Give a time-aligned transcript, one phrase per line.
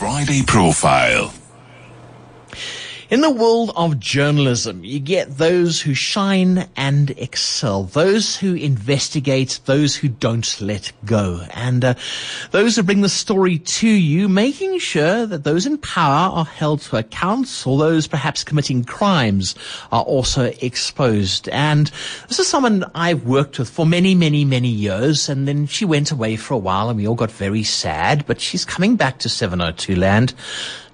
[0.00, 1.30] Friday Profile.
[3.10, 9.58] In the world of journalism, you get those who shine and excel, those who investigate,
[9.64, 11.94] those who don't let go, and uh,
[12.52, 16.82] those who bring the story to you, making sure that those in power are held
[16.82, 19.56] to account, or those perhaps committing crimes
[19.90, 21.48] are also exposed.
[21.48, 21.90] And
[22.28, 26.12] this is someone I've worked with for many, many, many years, and then she went
[26.12, 29.28] away for a while, and we all got very sad, but she's coming back to
[29.28, 30.32] 702 Land.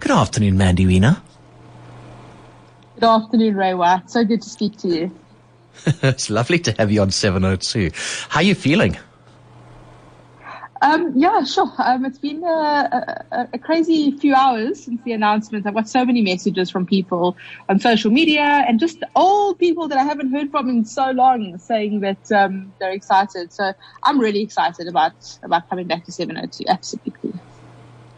[0.01, 1.21] Good afternoon, Mandy Wiener.
[2.97, 4.09] Good afternoon, Raywa.
[4.09, 5.11] So good to speak to you.
[6.03, 7.91] it's lovely to have you on 702.
[8.31, 8.97] How are you feeling?
[10.81, 11.71] Um, yeah, sure.
[11.77, 15.67] Um, it's been a, a, a, crazy few hours since the announcement.
[15.67, 17.37] I've got so many messages from people
[17.69, 21.59] on social media and just old people that I haven't heard from in so long
[21.59, 23.53] saying that um, they're excited.
[23.53, 26.65] So I'm really excited about about coming back to 702.
[26.67, 27.33] Absolutely.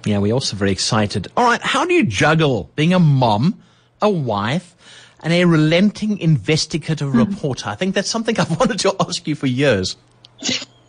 [0.04, 1.26] Yeah, we're also very excited.
[1.36, 3.60] All right, how do you juggle being a mom?
[4.00, 4.74] A wife,
[5.20, 7.18] and a relenting investigative hmm.
[7.18, 7.68] reporter?
[7.68, 9.96] I think that's something I've wanted to ask you for years.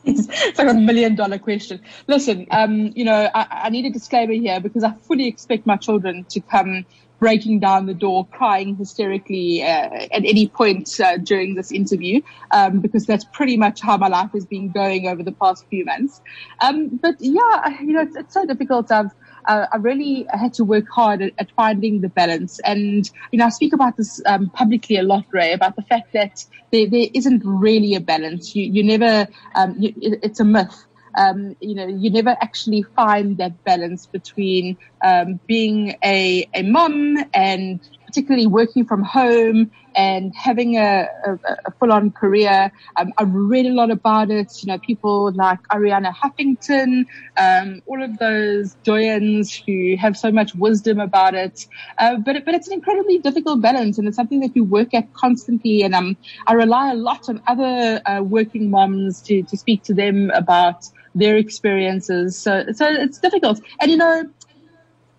[0.05, 1.81] it's like a million dollar question.
[2.07, 5.75] Listen, um, you know, I, I, need a disclaimer here because I fully expect my
[5.75, 6.85] children to come
[7.19, 12.79] breaking down the door, crying hysterically uh, at any point uh, during this interview, um,
[12.79, 16.21] because that's pretty much how my life has been going over the past few months.
[16.61, 18.89] Um, but yeah, you know, it's, it's so difficult.
[18.91, 19.11] I've
[19.45, 22.59] uh, I really had to work hard at, at, finding the balance.
[22.65, 26.13] And, you know, I speak about this um, publicly a lot, Ray, about the fact
[26.13, 28.55] that there, there isn't really a balance.
[28.55, 30.85] You, you never, um, you, it, it's a myth.
[31.17, 37.17] Um, you know, you never actually find that balance between um, being a, a mom
[37.33, 41.33] and particularly working from home and having a, a,
[41.67, 42.71] a full-on career.
[42.97, 44.51] Um, I've read a lot about it.
[44.61, 47.05] You know, people like Arianna Huffington,
[47.37, 51.67] um, all of those doyens who have so much wisdom about it.
[51.99, 55.13] Uh, but but it's an incredibly difficult balance, and it's something that you work at
[55.13, 55.83] constantly.
[55.83, 59.93] And um, I rely a lot on other uh, working moms to to speak to
[59.93, 62.37] them about their experiences.
[62.37, 63.61] So so it's difficult.
[63.79, 64.29] And you know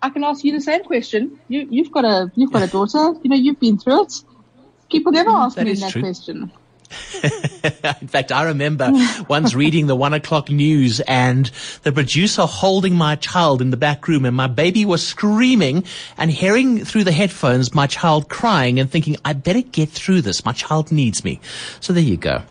[0.01, 1.39] I can ask you the same question.
[1.47, 3.13] You, you've got a you've got a daughter.
[3.21, 4.23] You know, you've been through it.
[4.89, 5.25] People mm-hmm.
[5.25, 6.01] never ask that me that true.
[6.01, 6.51] question.
[8.01, 8.91] In fact, I remember
[9.29, 11.49] once reading the one o'clock news and
[11.83, 15.85] the producer holding my child in the back room and my baby was screaming
[16.17, 20.43] and hearing through the headphones my child crying and thinking, I better get through this.
[20.43, 21.39] My child needs me.
[21.79, 22.43] So there you go.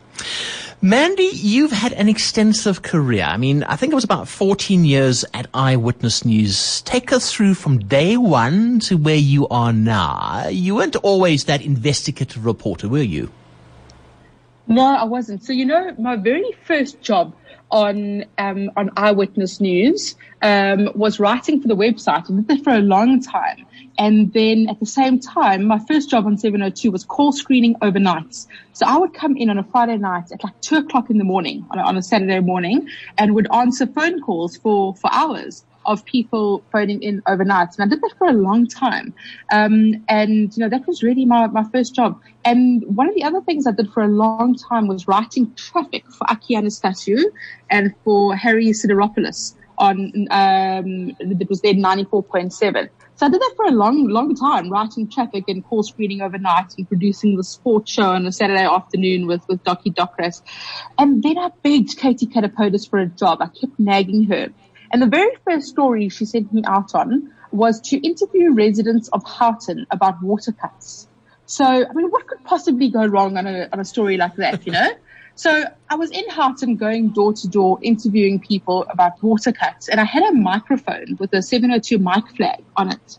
[0.82, 3.24] Mandy, you've had an extensive career.
[3.24, 6.80] I mean, I think it was about 14 years at Eyewitness News.
[6.82, 10.48] Take us through from day one to where you are now.
[10.48, 13.30] You weren't always that investigative reporter, were you?
[14.66, 15.43] No, I wasn't.
[15.43, 17.34] So, you know, my very first job
[17.71, 22.72] on um, on Eyewitness News um, was writing for the website and did that for
[22.75, 23.66] a long time.
[23.98, 28.47] And then at the same time, my first job on 702 was call screening overnights.
[28.72, 31.25] So I would come in on a Friday night at like two o'clock in the
[31.25, 32.88] morning on a, on a Saturday morning
[33.19, 37.69] and would answer phone calls for, for hours of people phoning in overnight.
[37.77, 39.12] And I did that for a long time.
[39.53, 42.21] Um, and, you know, that was really my, my first job.
[42.45, 46.05] And one of the other things I did for a long time was writing traffic
[46.11, 47.25] for Aki Anastasiou
[47.71, 52.89] and for Harry Sideropoulos on, um, it was then 94.7.
[53.17, 56.75] So I did that for a long, long time, writing traffic and call screening overnight
[56.78, 60.41] and producing the sports show on a Saturday afternoon with, with Doki Dokras.
[60.99, 63.43] And then I begged Katie Katopodis for a job.
[63.43, 64.49] I kept nagging her.
[64.93, 69.25] And the very first story she sent me out on was to interview residents of
[69.25, 71.09] Houghton about water cuts.
[71.47, 74.67] So, I mean, what could possibly go wrong on a, on a story like that,
[74.67, 74.91] you know?
[75.37, 79.99] So I was in Houghton going door to door interviewing people about water cuts and
[79.99, 83.19] I had a microphone with a 702 mic flag on it.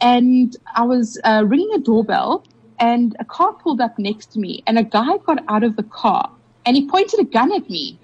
[0.00, 2.42] And I was uh, ringing a doorbell
[2.78, 5.82] and a car pulled up next to me and a guy got out of the
[5.82, 6.30] car
[6.64, 7.98] and he pointed a gun at me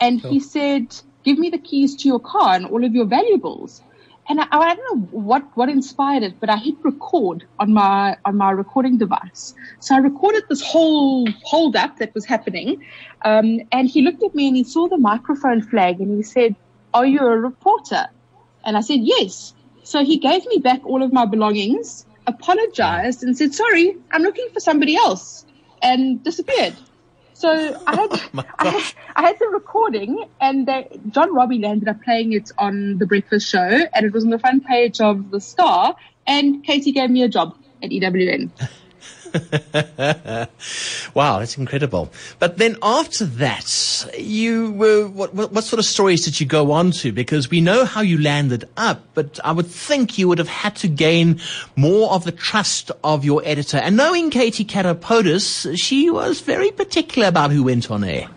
[0.00, 0.30] and oh.
[0.30, 0.94] he said,
[1.28, 3.82] give me the keys to your car and all of your valuables
[4.28, 8.16] and I, I, don't know what, what inspired it, but I hit record on my
[8.24, 9.54] on my recording device.
[9.80, 12.84] So I recorded this whole hold up that was happening,
[13.24, 16.54] um, and he looked at me and he saw the microphone flag and he said,
[16.92, 18.04] "Are you a reporter?"
[18.64, 23.36] And I said, "Yes." So he gave me back all of my belongings, apologized, and
[23.36, 25.46] said, "Sorry, I'm looking for somebody else,"
[25.82, 26.76] and disappeared.
[27.38, 31.88] So I had, oh I had, I had the recording, and they, John Robbie ended
[31.88, 35.30] up playing it on the Breakfast Show, and it was on the front page of
[35.30, 35.94] the Star.
[36.26, 38.50] And Katie gave me a job at EWN.
[41.14, 42.10] wow, that's incredible.
[42.38, 46.72] But then after that, you were, what, what, what, sort of stories did you go
[46.72, 47.12] on to?
[47.12, 50.76] Because we know how you landed up, but I would think you would have had
[50.76, 51.40] to gain
[51.76, 53.78] more of the trust of your editor.
[53.78, 58.28] And knowing Katie Katopodis, she was very particular about who went on air.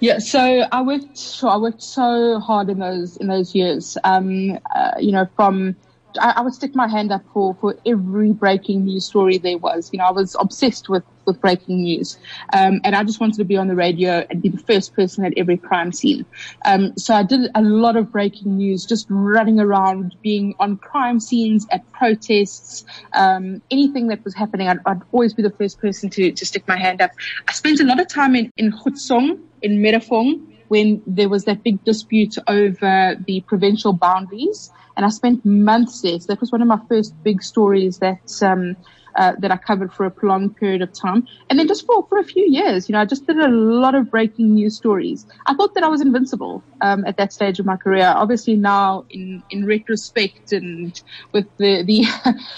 [0.00, 0.40] Yeah, so
[0.70, 1.40] I worked.
[1.42, 3.96] I worked so hard in those in those years.
[4.04, 5.74] Um, uh, you know, from
[6.18, 9.90] I, I, would stick my hand up for, for every breaking news story there was.
[9.92, 12.18] You know, I was obsessed with, with breaking news.
[12.52, 15.24] Um, and I just wanted to be on the radio and be the first person
[15.24, 16.24] at every crime scene.
[16.64, 21.20] Um, so I did a lot of breaking news, just running around, being on crime
[21.20, 24.68] scenes, at protests, um, anything that was happening.
[24.68, 27.10] I'd, I'd, always be the first person to, to stick my hand up.
[27.48, 31.62] I spent a lot of time in, in Khutsong, in Merafong, when there was that
[31.62, 36.18] big dispute over the provincial boundaries and I spent months there.
[36.18, 38.76] So that was one of my first big stories that, um,
[39.16, 41.26] uh, that I covered for a prolonged period of time.
[41.50, 43.94] And then just for, for a few years, you know, I just did a lot
[43.94, 45.26] of breaking news stories.
[45.46, 48.12] I thought that I was invincible, um, at that stage of my career.
[48.16, 51.00] Obviously now in, in retrospect and
[51.32, 52.04] with the, the,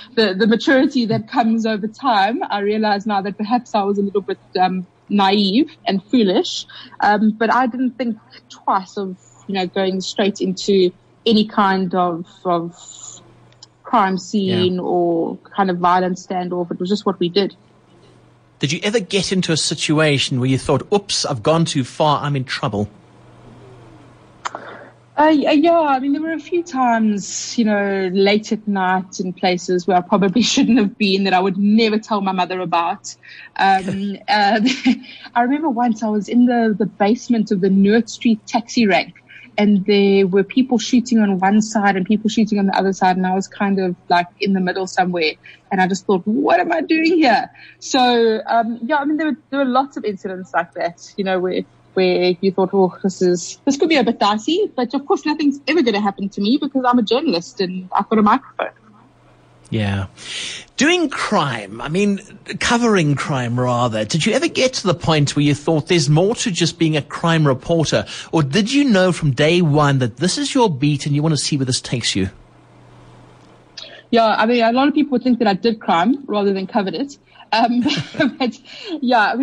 [0.14, 4.02] the, the maturity that comes over time, I realize now that perhaps I was a
[4.02, 6.66] little bit, um, naive and foolish.
[7.00, 8.18] Um, but I didn't think
[8.48, 9.16] twice of,
[9.46, 10.90] you know, going straight into
[11.26, 12.74] any kind of, of
[13.88, 14.80] crime scene yeah.
[14.80, 16.70] or kind of violent standoff.
[16.70, 17.56] It was just what we did.
[18.58, 22.20] Did you ever get into a situation where you thought, oops, I've gone too far,
[22.20, 22.90] I'm in trouble?
[25.16, 29.32] Uh, yeah, I mean, there were a few times, you know, late at night in
[29.32, 33.16] places where I probably shouldn't have been that I would never tell my mother about.
[33.56, 34.60] Um, uh,
[35.34, 39.14] I remember once I was in the, the basement of the Noord Street taxi rank
[39.58, 43.16] and there were people shooting on one side and people shooting on the other side,
[43.16, 45.32] and I was kind of like in the middle somewhere.
[45.72, 47.50] And I just thought, what am I doing here?
[47.80, 51.24] So, um, yeah, I mean, there were, there were lots of incidents like that, you
[51.24, 51.62] know, where,
[51.94, 55.26] where you thought, oh, this is, this could be a bit dicey, but of course
[55.26, 58.22] nothing's ever going to happen to me because I'm a journalist and I've got a
[58.22, 58.77] microphone.
[59.70, 60.06] Yeah.
[60.76, 62.20] Doing crime, I mean,
[62.60, 66.34] covering crime rather, did you ever get to the point where you thought there's more
[66.36, 68.06] to just being a crime reporter?
[68.32, 71.34] Or did you know from day one that this is your beat and you want
[71.34, 72.30] to see where this takes you?
[74.10, 76.94] Yeah, I mean, a lot of people think that I did crime rather than covered
[76.94, 77.18] it.
[77.52, 77.82] Um,
[78.38, 78.58] but
[79.02, 79.34] yeah,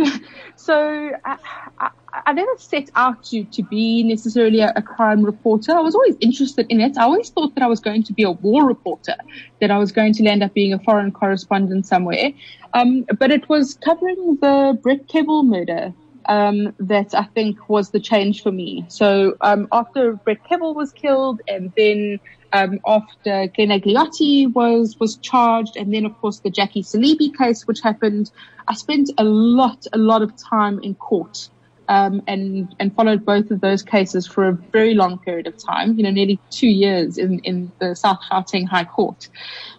[0.55, 1.37] so I,
[1.79, 1.89] I,
[2.25, 5.73] I, never set out to, to be necessarily a, a, crime reporter.
[5.73, 6.97] I was always interested in it.
[6.97, 9.15] I always thought that I was going to be a war reporter,
[9.61, 12.31] that I was going to end up being a foreign correspondent somewhere.
[12.73, 15.93] Um, but it was covering the Brett Kebble murder
[16.27, 18.85] um, that I think was the change for me.
[18.87, 22.19] So um, after Brett Kebble was killed, and then
[22.53, 27.67] um, after Glenn Agliotti was was charged, and then of course the Jackie Selebi case,
[27.67, 28.31] which happened,
[28.67, 31.49] I spent a lot a lot of time in court
[31.87, 35.97] um, and and followed both of those cases for a very long period of time.
[35.97, 39.27] You know, nearly two years in in the South Gauteng High Court.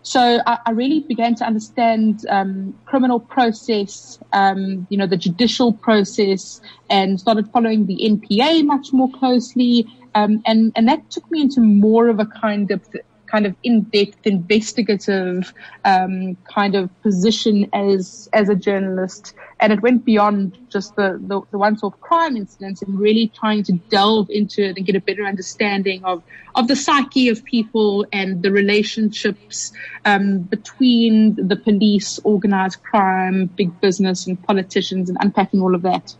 [0.02, 5.72] So I, I really began to understand um, criminal process, um, you know, the judicial
[5.72, 9.86] process, and started following the NPA much more closely.
[10.14, 12.82] Um, and and that took me into more of a kind of
[13.26, 15.52] kind of in-depth investigative
[15.84, 21.40] um, kind of position as as a journalist, and it went beyond just the the,
[21.50, 25.24] the once-off crime incidents and really trying to delve into it and get a better
[25.24, 26.22] understanding of
[26.54, 29.72] of the psyche of people and the relationships
[30.04, 36.14] um, between the police, organized crime, big business, and politicians, and unpacking all of that.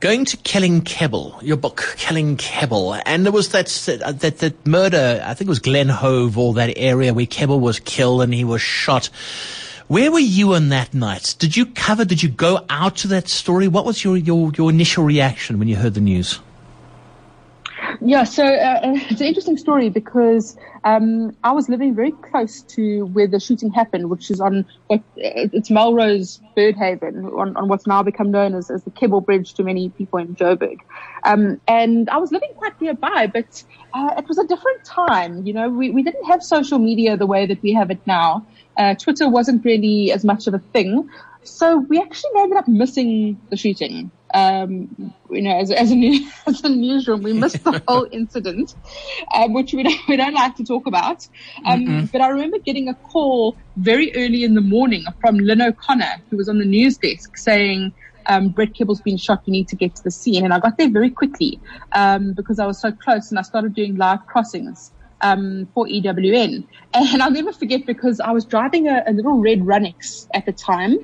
[0.00, 3.66] Going to Killing Kebble, your book, Killing Kebble, and there was that,
[4.20, 8.22] that, that murder, I think it was Glenhove or that area where Kebble was killed
[8.22, 9.10] and he was shot.
[9.88, 11.36] Where were you on that night?
[11.38, 13.68] Did you cover, did you go out to that story?
[13.68, 16.40] What was your, your, your initial reaction when you heard the news?
[18.00, 23.06] Yeah, so uh, it's an interesting story because um, I was living very close to
[23.06, 28.02] where the shooting happened, which is on what it's Melrose Birdhaven, on, on what's now
[28.02, 30.78] become known as, as the Kebble Bridge to many people in Joburg.
[31.24, 35.46] Um, and I was living quite nearby, but uh, it was a different time.
[35.46, 38.46] You know, we, we didn't have social media the way that we have it now.
[38.76, 41.08] Uh, Twitter wasn't really as much of a thing.
[41.42, 46.62] So we actually ended up missing the shooting um, you know, as, as, a, as
[46.62, 48.74] a newsroom, we missed the whole incident,
[49.34, 51.26] um, which we don't, we don't like to talk about.
[51.66, 56.22] Um, but I remember getting a call very early in the morning from Lynn O'Connor,
[56.30, 57.92] who was on the news desk, saying,
[58.26, 59.42] um, Brett Kebble's been shot.
[59.46, 60.44] You need to get to the scene.
[60.44, 61.58] And I got there very quickly
[61.92, 66.66] um, because I was so close, and I started doing live crossings um, for EWN.
[66.94, 70.52] And I'll never forget because I was driving a, a little red Runnix at the
[70.52, 70.98] time,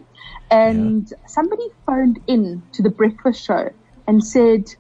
[0.50, 1.16] and yeah.
[1.26, 3.70] somebody phoned in to the breakfast show
[4.06, 4.74] and said,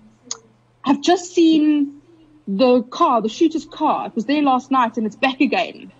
[0.84, 2.00] I've just seen
[2.46, 4.06] the car, the shooter's car.
[4.06, 5.92] It was there last night and it's back again.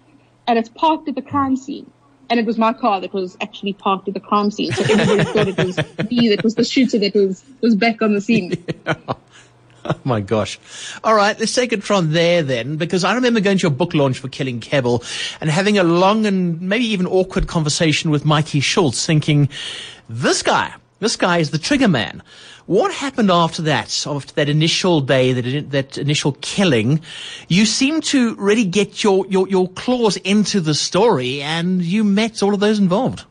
[0.46, 1.90] And it's parked at the crime scene.
[2.28, 4.72] And it was my car that was actually parked at the crime scene.
[4.72, 5.76] So everybody thought it was
[6.10, 8.64] me that was the shooter that was, was back on the scene.
[8.84, 8.94] Yeah.
[9.86, 10.58] Oh my gosh.
[11.04, 13.94] All right, let's take it from there then, because I remember going to your book
[13.94, 15.04] launch for Killing Kebble
[15.40, 19.48] and having a long and maybe even awkward conversation with Mikey Schultz thinking,
[20.08, 22.22] this guy, this guy is the trigger man.
[22.66, 27.00] What happened after that, after that initial day, that, that initial killing?
[27.48, 32.42] You seem to really get your, your, your claws into the story and you met
[32.42, 33.24] all of those involved.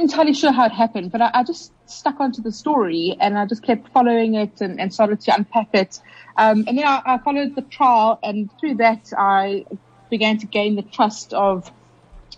[0.00, 3.44] Entirely sure how it happened, but I, I just stuck onto the story and I
[3.44, 6.00] just kept following it and, and started to unpack it.
[6.38, 9.66] Um, and then I, I, followed the trial, and through that, I
[10.08, 11.70] began to gain the trust of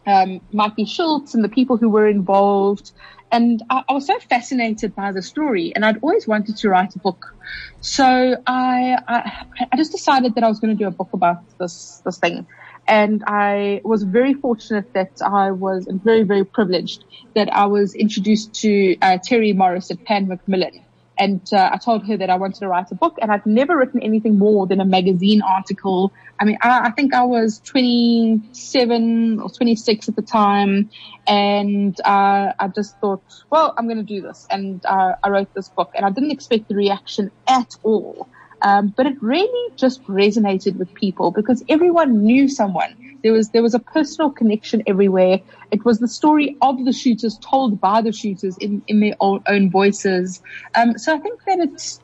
[0.08, 2.90] um, Mikey Schultz and the people who were involved.
[3.30, 6.96] And I, I, was so fascinated by the story, and I'd always wanted to write
[6.96, 7.32] a book.
[7.80, 11.42] So I, I, I just decided that I was going to do a book about
[11.58, 12.44] this this thing.
[12.86, 18.54] And I was very fortunate that I was, very, very privileged that I was introduced
[18.62, 20.84] to uh, Terry Morris at Pan Macmillan
[21.18, 23.76] and uh, I told her that I wanted to write a book, and I'd never
[23.76, 26.12] written anything more than a magazine article.
[26.40, 30.90] I mean, I, I think I was 27 or 26 at the time,
[31.26, 35.54] and uh, I just thought, well, I'm going to do this, and uh, I wrote
[35.54, 38.28] this book, and I didn't expect the reaction at all.
[38.62, 42.94] Um, but it really just resonated with people because everyone knew someone.
[43.22, 45.40] There was there was a personal connection everywhere.
[45.70, 49.42] It was the story of the shooters told by the shooters in in their own,
[49.46, 50.42] own voices.
[50.74, 52.00] Um, so I think that it's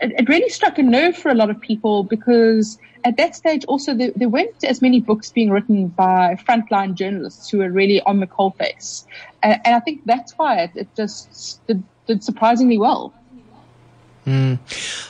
[0.00, 3.64] it, it, really struck a nerve for a lot of people because at that stage
[3.64, 8.00] also there, there weren't as many books being written by frontline journalists who were really
[8.02, 9.04] on the coalface,
[9.42, 13.12] uh, and I think that's why it, it just did, did surprisingly well.
[14.26, 14.58] Mm.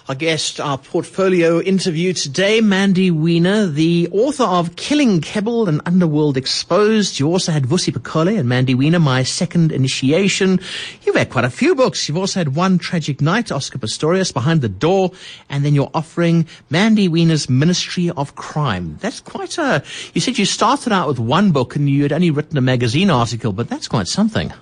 [0.09, 6.37] Our guest, our portfolio interview today, Mandy Wiener, the author of Killing Kebble and Underworld
[6.37, 7.21] Exposed.
[7.21, 10.59] You also had Vusi Pikoli and Mandy Wiener, My Second Initiation.
[11.03, 12.09] You've had quite a few books.
[12.09, 15.13] You've also had One Tragic Night, Oscar Pistorius, Behind the Door,
[15.49, 18.99] and then you're offering Mandy Wiener's Ministry of Crime.
[19.01, 22.33] That's quite a, you said you started out with one book and you had only
[22.33, 24.53] written a magazine article, but that's quite something.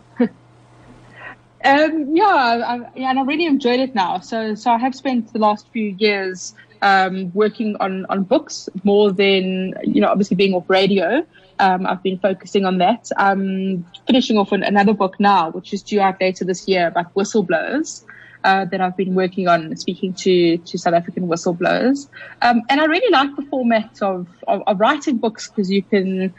[1.65, 4.21] Um, yeah, I, yeah, and I really enjoyed it now.
[4.21, 9.13] So, so I have spent the last few years um, working on on books more
[9.13, 11.27] than you know, obviously being off radio.
[11.59, 13.11] Um, I've been focusing on that.
[13.19, 17.13] I'm finishing off an, another book now, which is due out later this year about
[17.15, 18.05] whistleblowers.
[18.43, 22.09] Uh, that I've been working on, speaking to to South African whistleblowers,
[22.41, 26.33] um, and I really like the format of of, of writing books because you can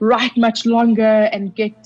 [0.00, 1.76] write much longer and get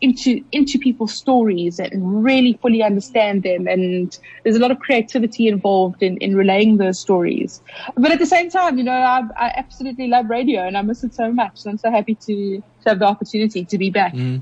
[0.00, 5.46] into into people's stories and really fully understand them and there's a lot of creativity
[5.48, 7.60] involved in, in relaying those stories
[7.96, 11.04] but at the same time you know I, I absolutely love radio and I miss
[11.04, 14.14] it so much and I'm so happy to, to have the opportunity to be back
[14.14, 14.40] mm.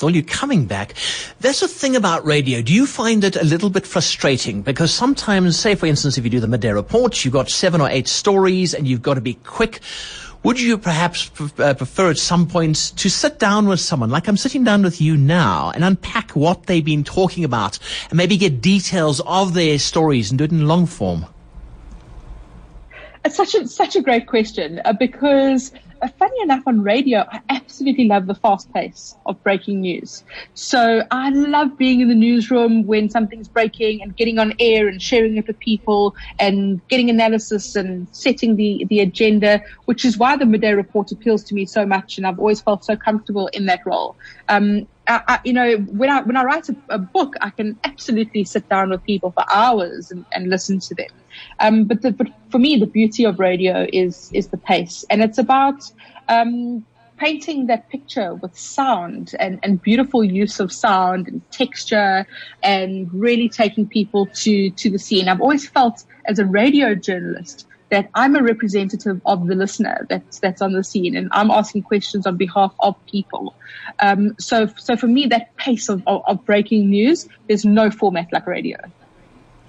[0.00, 0.94] Well, you're coming back.
[1.40, 2.62] That's the thing about radio.
[2.62, 4.62] Do you find it a little bit frustrating?
[4.62, 7.90] Because sometimes, say for instance, if you do the Midday report, you've got seven or
[7.90, 9.80] eight stories and you've got to be quick.
[10.48, 14.38] Would you perhaps uh, prefer at some point to sit down with someone, like I'm
[14.38, 17.78] sitting down with you now, and unpack what they've been talking about,
[18.08, 21.26] and maybe get details of their stories and do it in long form?
[23.26, 25.70] It's such a such a great question uh, because
[26.18, 30.24] funny enough, on radio, I absolutely love the fast pace of breaking news.
[30.54, 35.00] So I love being in the newsroom when something's breaking and getting on air and
[35.00, 40.36] sharing it with people and getting analysis and setting the, the agenda, which is why
[40.36, 42.18] the midday report appeals to me so much.
[42.18, 44.16] And I've always felt so comfortable in that role.
[44.48, 47.78] Um, I, I, you know, when I when I write a, a, book, I can
[47.84, 51.08] absolutely sit down with people for hours and, and listen to them.
[51.60, 55.22] Um, but, the, but for me, the beauty of radio is is the pace, and
[55.22, 55.90] it's about
[56.28, 56.84] um,
[57.16, 62.26] painting that picture with sound and, and beautiful use of sound and texture,
[62.62, 65.28] and really taking people to to the scene.
[65.28, 70.38] I've always felt as a radio journalist that I'm a representative of the listener that's
[70.40, 73.54] that's on the scene, and I'm asking questions on behalf of people.
[74.00, 78.32] Um, so, so for me, that pace of, of, of breaking news, there's no format
[78.32, 78.78] like radio.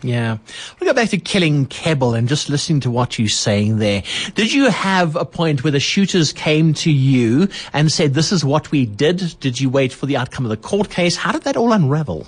[0.02, 0.38] Yeah.
[0.80, 4.04] We'll go back to killing Kebble and just listening to what you're saying there.
[4.34, 8.46] Did you have a point where the shooters came to you and said, this is
[8.46, 9.36] what we did?
[9.42, 11.18] Did you wait for the outcome of the court case?
[11.18, 12.28] How did that all unravel?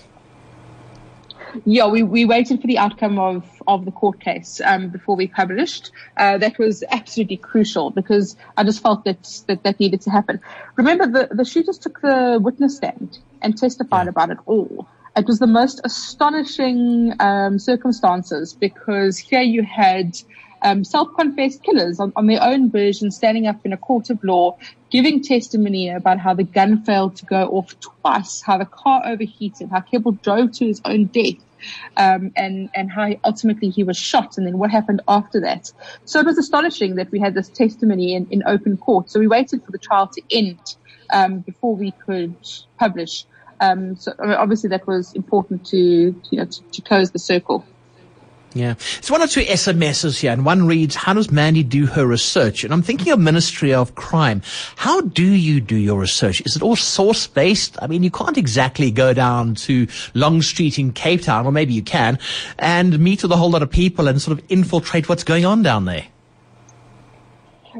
[1.65, 5.27] Yeah, we, we waited for the outcome of, of the court case um, before we
[5.27, 5.91] published.
[6.17, 10.39] Uh, that was absolutely crucial because I just felt that, that that needed to happen.
[10.75, 14.87] Remember, the, the shooters took the witness stand and testified about it all.
[15.15, 20.17] It was the most astonishing um, circumstances because here you had
[20.61, 24.57] um, self-confessed killers on, on, their own version standing up in a court of law,
[24.89, 29.69] giving testimony about how the gun failed to go off twice, how the car overheated,
[29.69, 31.35] how Kebble drove to his own death.
[31.95, 35.71] Um, and and how ultimately he was shot, and then what happened after that.
[36.05, 39.11] So it was astonishing that we had this testimony in, in open court.
[39.11, 40.57] So we waited for the trial to end
[41.13, 42.35] um, before we could
[42.79, 43.25] publish.
[43.59, 47.63] Um, so obviously that was important to you know to, to close the circle.
[48.53, 48.71] Yeah.
[48.97, 52.65] It's one or two SMSs here, and one reads, How does Mandy do her research?
[52.65, 54.41] And I'm thinking of Ministry of Crime.
[54.75, 56.41] How do you do your research?
[56.41, 57.77] Is it all source based?
[57.81, 61.73] I mean, you can't exactly go down to Long Street in Cape Town, or maybe
[61.73, 62.19] you can,
[62.59, 65.63] and meet with a whole lot of people and sort of infiltrate what's going on
[65.63, 66.07] down there.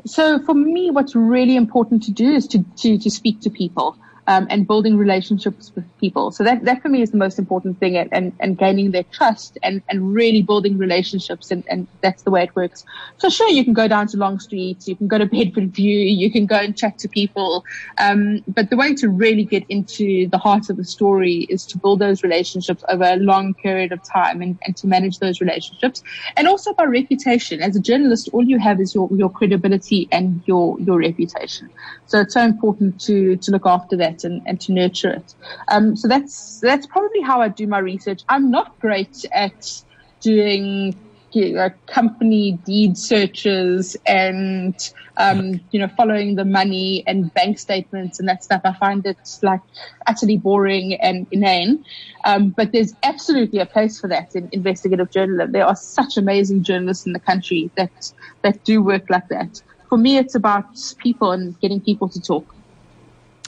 [0.06, 3.98] So for me, what's really important to do is to, to, to speak to people
[4.32, 6.32] um, and building relationships with people.
[6.32, 9.04] So that, that for me is the most important thing and, and, and gaining their
[9.04, 11.52] trust and, and really building relationships.
[11.52, 12.86] And, and that's the way it works.
[13.18, 16.32] So sure, you can go down to Long Street, you can go to Bedfordview, you
[16.32, 17.66] can go and chat to people.
[17.98, 21.78] Um, but the way to really get into the heart of the story is to
[21.78, 26.04] build those relationships over a long period of time and, and to manage those relationships.
[26.38, 27.62] And also by reputation.
[27.62, 31.70] As a journalist, all you have is your, your credibility and your, your reputation.
[32.06, 35.36] So it's so important to, to look after that and, and to nurture it.
[35.70, 38.24] Um, so that's, that's probably how I do my research.
[38.30, 39.84] I'm not great at
[40.22, 40.96] doing
[41.34, 44.76] you know, company deed searches and
[45.16, 48.62] um, you know following the money and bank statements and that stuff.
[48.66, 49.62] I find it like
[50.08, 51.86] utterly boring and inane.
[52.26, 55.54] Um, but there's absolutely a place for that in investigative journalism.
[55.54, 58.12] There are such amazing journalists in the country that
[58.42, 59.62] that do work like that
[59.92, 60.68] for me, it's about
[61.00, 62.56] people and getting people to talk.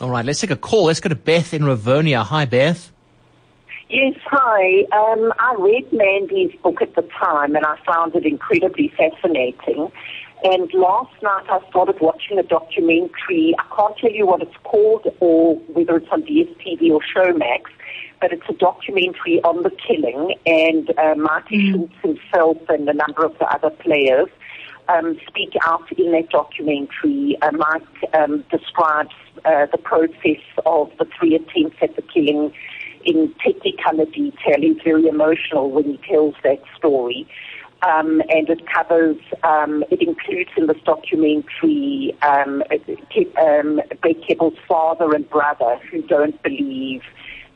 [0.04, 0.88] All right, let's take a call.
[0.88, 2.26] Let's go to Beth in Rivonia.
[2.26, 2.92] Hi, Beth.
[3.88, 4.82] Yes, hi.
[4.92, 9.90] Um, I read Mandy's book at the time and I found it incredibly fascinating.
[10.44, 13.56] And last night I started watching a documentary.
[13.58, 17.62] I can't tell you what it's called or whether it's on DSTV or Showmax,
[18.20, 20.36] but it's a documentary on the killing.
[20.46, 21.72] And uh, Marty mm.
[21.72, 24.28] Schultz himself and a number of the other players
[24.90, 27.38] um, speak out in that documentary.
[27.42, 29.14] Uh, Mike um, describes
[29.46, 32.54] uh, the process of the three attempts at the killing
[33.06, 34.60] in technicolor detail.
[34.60, 37.28] He's very emotional when he tells that story.
[37.82, 42.64] Um, and it covers, um, it includes in this documentary um,
[43.42, 47.02] um, Brett Kebble's father and brother who don't believe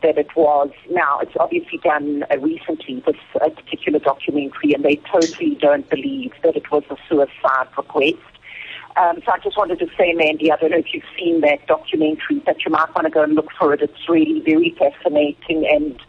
[0.02, 0.70] that it was.
[0.90, 6.34] Now, it's obviously done uh, recently, with a particular documentary, and they totally don't believe
[6.44, 8.18] that it was a suicide request.
[8.96, 11.68] Um, so I just wanted to say, Mandy, I don't know if you've seen that
[11.68, 13.82] documentary, but you might want to go and look for it.
[13.82, 16.02] It's really very fascinating and,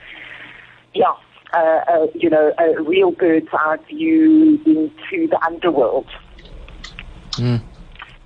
[0.95, 1.13] yeah,
[1.53, 6.07] uh, uh, you know, a real bird's eye view into the underworld.
[7.33, 7.63] Mm.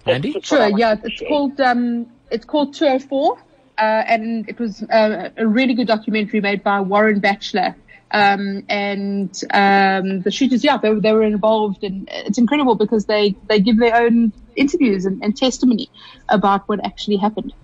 [0.06, 0.40] Andy?
[0.42, 0.96] Sure, yeah.
[1.02, 3.38] It's called, um, it's called 204
[3.78, 7.74] uh, and it was uh, a really good documentary made by Warren Batchelor.
[8.10, 13.34] Um, and um, the shooters, yeah, they, they, were involved, and it's incredible because they,
[13.48, 15.88] they give their own interviews and, and testimony
[16.28, 17.54] about what actually happened.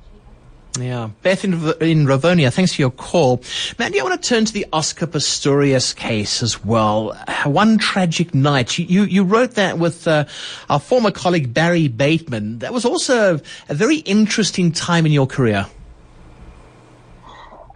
[0.81, 1.11] Yeah.
[1.23, 3.43] Beth in, in Rivonia, thanks for your call.
[3.79, 7.15] Mandy, I want to turn to the Oscar Pistorius case as well.
[7.45, 8.79] One tragic night.
[8.79, 10.27] You, you, you wrote that with uh,
[10.71, 12.61] our former colleague Barry Bateman.
[12.61, 15.67] That was also a very interesting time in your career.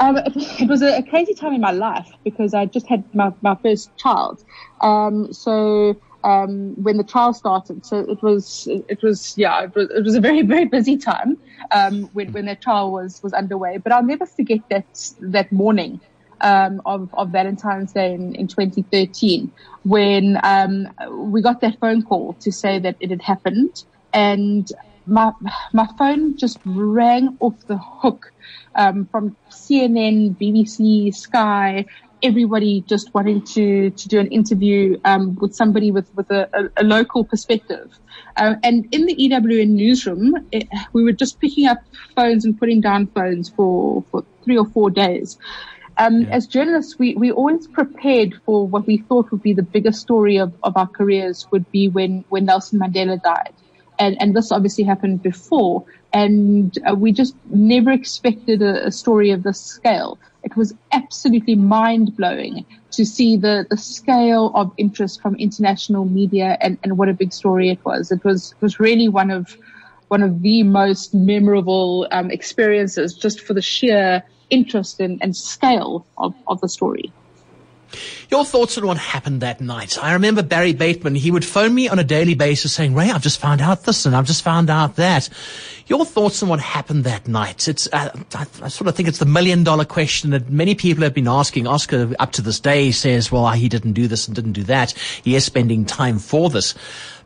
[0.00, 3.55] Um, it, was a, crazy time in my life because I just had my, my
[3.57, 4.44] first child.
[4.81, 9.90] Um, so um, when the trial started, so it was it was yeah it was,
[9.90, 11.37] it was a very very busy time
[11.70, 13.78] um, when when that trial was was underway.
[13.78, 16.00] But I'll never forget that that morning.
[16.44, 19.52] Um, of, of Valentine's Day in, in 2013,
[19.85, 20.88] when um,
[21.31, 24.68] we got that phone call to say that it had happened, and
[25.06, 25.32] my
[25.72, 28.32] my phone just rang off the hook
[28.74, 31.84] um, from CNN, BBC, Sky,
[32.22, 36.82] everybody just wanting to to do an interview um, with somebody with with a, a,
[36.82, 37.98] a local perspective.
[38.36, 41.78] Uh, and in the EWN newsroom, it, we were just picking up
[42.16, 45.38] phones and putting down phones for for three or four days.
[45.98, 46.28] Um, yeah.
[46.28, 50.38] As journalists, we, we always prepared for what we thought would be the biggest story
[50.38, 53.52] of, of our careers would be when, when Nelson Mandela died
[54.02, 59.30] and, and this obviously happened before, and uh, we just never expected a, a, story
[59.30, 60.18] of this scale.
[60.42, 66.58] It was absolutely mind blowing to see the, the scale of interest from international media
[66.60, 68.10] and, and what a big story it was.
[68.10, 69.56] It was, was really one of,
[70.08, 76.04] one of the most memorable um, experiences just for the sheer interest and, and scale
[76.18, 77.12] of, of the story.
[78.31, 79.98] Your thoughts on what happened that night?
[80.02, 83.22] I remember Barry Bateman, he would phone me on a daily basis saying, Ray, I've
[83.22, 85.28] just found out this and I've just found out that.
[85.87, 87.68] Your thoughts on what happened that night?
[87.68, 91.02] It's, uh, I, I, sort of think it's the million dollar question that many people
[91.05, 91.66] have been asking.
[91.66, 94.92] Oscar up to this day says, well, he didn't do this and didn't do that.
[95.24, 96.74] He is spending time for this.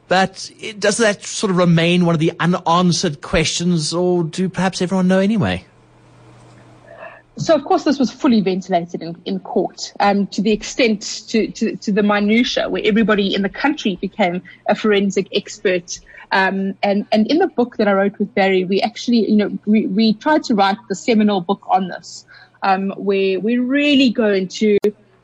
[0.09, 5.09] But does that sort of remain one of the unanswered questions or do perhaps everyone
[5.09, 5.65] know anyway?
[7.39, 11.51] So, of course, this was fully ventilated in, in court um, to the extent to,
[11.53, 16.01] to, to, the minutia where everybody in the country became a forensic expert.
[16.33, 19.59] Um, and, and in the book that I wrote with Barry, we actually, you know,
[19.67, 22.25] we, we tried to write the seminal book on this,
[22.63, 24.79] um, where we really go into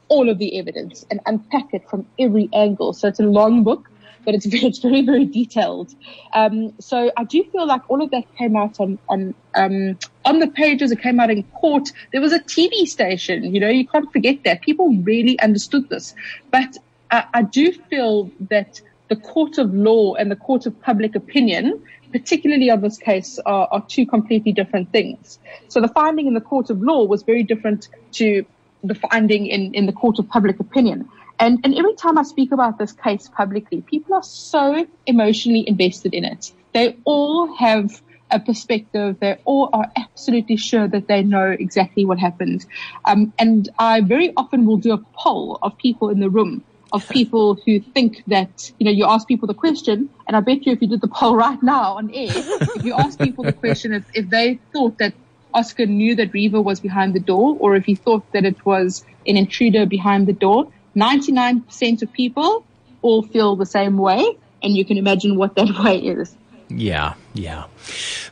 [0.09, 2.93] all of the evidence and unpack it from every angle.
[2.93, 3.89] So it's a long book,
[4.25, 5.95] but it's very, it's very, very detailed.
[6.33, 10.39] Um, so I do feel like all of that came out on, on, um, on
[10.39, 10.91] the pages.
[10.91, 11.91] It came out in court.
[12.13, 14.63] There was a TV station, you know, you can't forget that.
[14.63, 16.15] People really understood this.
[16.51, 16.77] But
[17.11, 21.83] I, I do feel that the court of law and the court of public opinion,
[22.13, 25.39] particularly on this case, are, are two completely different things.
[25.69, 28.47] So the finding in the court of law was very different to
[28.83, 31.09] the finding in, in the court of public opinion.
[31.39, 36.15] And, and every time I speak about this case publicly, people are so emotionally invested
[36.15, 36.53] in it.
[36.73, 39.19] They all have a perspective.
[39.21, 42.65] They all are absolutely sure that they know exactly what happened.
[43.05, 47.09] Um, and I very often will do a poll of people in the room of
[47.09, 50.73] people who think that, you know, you ask people the question, and I bet you
[50.73, 52.29] if you did the poll right now on air,
[52.77, 55.15] if you ask people the question if, if they thought that
[55.55, 59.05] Oscar knew that Reeva was behind the door, or if he thought that it was
[59.27, 62.65] an intruder behind the door, 99% of people
[63.03, 64.25] all feel the same way,
[64.63, 66.37] and you can imagine what that way is.
[66.69, 67.65] Yeah, yeah.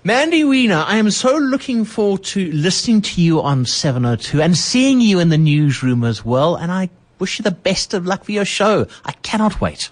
[0.02, 5.00] Mandy Wiener, I am so looking forward to listening to you on 702 and seeing
[5.00, 6.56] you in the newsroom as well.
[6.56, 8.87] And I wish you the best of luck for your show.
[9.04, 9.90] I cannot wait.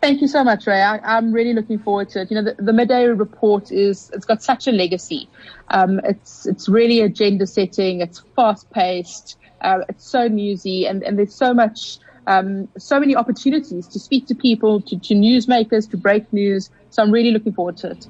[0.00, 0.80] Thank you so much, Ray.
[0.80, 2.30] I, am really looking forward to it.
[2.30, 5.28] You know, the, the midday report is, it's got such a legacy.
[5.68, 8.00] Um, it's, it's really agenda setting.
[8.00, 9.36] It's fast paced.
[9.60, 14.28] Uh, it's so newsy and, and there's so much, um, so many opportunities to speak
[14.28, 16.70] to people, to, to newsmakers, to break news.
[16.90, 18.06] So I'm really looking forward to it.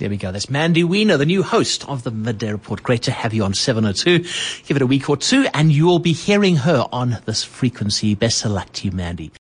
[0.00, 0.32] There we go.
[0.32, 2.82] That's Mandy Wiener, the new host of the Midday Report.
[2.82, 4.20] Great to have you on 702.
[4.66, 8.14] Give it a week or two and you'll be hearing her on this frequency.
[8.14, 9.28] Best of luck to you, Mandy.